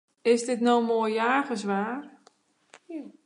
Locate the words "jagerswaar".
1.19-2.01